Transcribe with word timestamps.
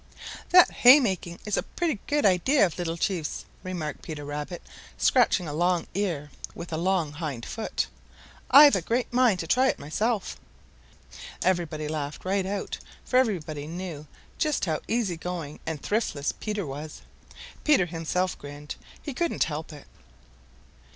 "That 0.49 0.71
haymaking 0.71 1.41
is 1.45 1.57
a 1.57 1.61
pretty 1.77 1.99
good 2.07 2.25
idea 2.25 2.65
of 2.65 2.75
Little 2.79 2.97
Chief's," 2.97 3.45
remarked 3.61 4.01
Peter 4.01 4.25
Rabbit, 4.25 4.63
scratching 4.97 5.47
a 5.47 5.53
long 5.53 5.85
ear 5.93 6.31
with 6.55 6.73
a 6.73 6.77
long 6.77 7.11
hind 7.11 7.45
foot. 7.45 7.85
"I've 8.49 8.75
a 8.75 8.81
great 8.81 9.13
mind 9.13 9.39
to 9.41 9.45
try 9.47 9.67
it 9.67 9.77
myself." 9.77 10.37
Everybody 11.43 11.87
laughed 11.87 12.25
right 12.25 12.47
out, 12.47 12.79
for 13.05 13.17
everybody 13.19 13.67
knew 13.67 14.07
just 14.39 14.65
how 14.65 14.79
easy 14.87 15.17
going 15.17 15.59
and 15.67 15.79
thriftless 15.83 16.31
Peter 16.31 16.65
was. 16.65 17.03
Peter 17.63 17.85
himself 17.85 18.35
grinned. 18.35 18.77
He 19.03 19.13
couldn't 19.13 19.43
help 19.43 19.71
it. 19.71 19.85